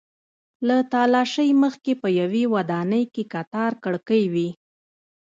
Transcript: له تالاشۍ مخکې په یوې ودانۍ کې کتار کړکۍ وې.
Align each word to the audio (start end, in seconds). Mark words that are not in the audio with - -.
له 0.67 0.77
تالاشۍ 0.93 1.49
مخکې 1.63 1.91
په 2.01 2.07
یوې 2.19 2.43
ودانۍ 2.53 3.03
کې 3.13 3.23
کتار 3.33 3.71
کړکۍ 3.83 4.23
وې. 4.33 4.49